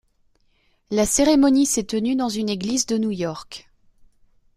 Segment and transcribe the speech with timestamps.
[0.89, 3.69] La cérémonie s'est tenue dans une église de New York.